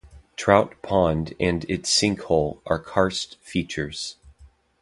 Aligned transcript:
Trout 0.35 0.73
Pond 0.81 1.35
and 1.39 1.63
its 1.69 1.91
sinkhole 1.91 2.57
are 2.65 2.79
karst 2.79 3.37
features. 3.43 4.15